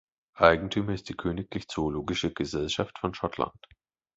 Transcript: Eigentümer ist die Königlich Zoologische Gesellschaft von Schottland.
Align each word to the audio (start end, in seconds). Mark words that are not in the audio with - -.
Eigentümer 0.39 0.93
ist 0.95 1.09
die 1.09 1.13
Königlich 1.13 1.67
Zoologische 1.67 2.33
Gesellschaft 2.33 2.97
von 2.97 3.13
Schottland. 3.13 3.53